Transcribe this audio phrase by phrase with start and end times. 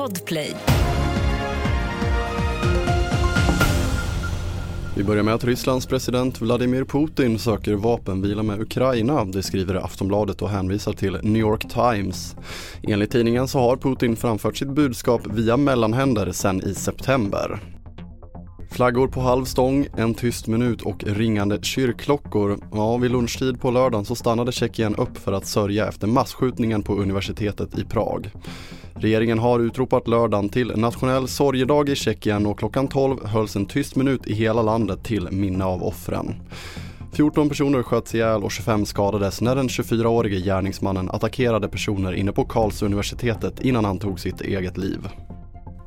[0.00, 0.54] Podplay.
[4.96, 9.24] Vi börjar med att Rysslands president Vladimir Putin söker vapenvila med Ukraina.
[9.24, 12.36] Det skriver Aftonbladet och hänvisar till New York Times.
[12.82, 17.60] Enligt tidningen så har Putin framfört sitt budskap via mellanhänder sedan i september.
[18.70, 22.58] Flaggor på halv stång, en tyst minut och ringande kyrkklockor.
[22.72, 26.94] Ja, vid lunchtid på lördagen så stannade Tjeckien upp för att sörja efter massskjutningen på
[26.94, 28.30] universitetet i Prag.
[28.94, 33.96] Regeringen har utropat lördagen till nationell sorgedag i Tjeckien och klockan 12 hölls en tyst
[33.96, 36.34] minut i hela landet till minne av offren.
[37.12, 42.44] 14 personer sköts ihjäl och 25 skadades när den 24-årige gärningsmannen attackerade personer inne på
[42.44, 45.08] Karlsuniversitetet innan han tog sitt eget liv.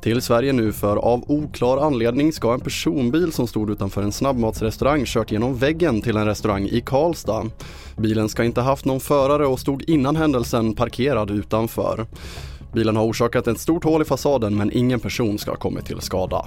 [0.04, 5.04] Till Sverige nu för av oklar anledning ska en personbil som stod utanför en snabbmatsrestaurang
[5.04, 7.44] kört genom väggen till en restaurang i Karlstad.
[7.96, 12.06] Bilen ska inte haft någon förare och stod innan händelsen parkerad utanför.
[12.74, 16.00] Bilen har orsakat ett stort hål i fasaden men ingen person ska ha kommit till
[16.00, 16.46] skada.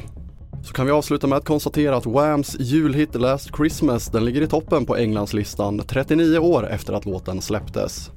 [0.64, 4.48] Så kan vi avsluta med att konstatera att Whams julhit Last Christmas den ligger i
[4.48, 8.12] toppen på Englandslistan 39 år efter att låten släpptes.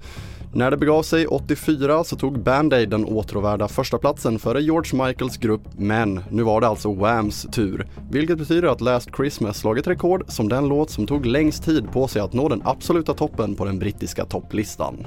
[0.54, 5.36] När det begav sig 84 så tog Band Aid den åtråvärda förstaplatsen före George Michaels
[5.36, 7.88] grupp men nu var det alltså Whams tur.
[8.10, 12.08] Vilket betyder att Last Christmas slagit rekord som den låt som tog längst tid på
[12.08, 15.06] sig att nå den absoluta toppen på den brittiska topplistan.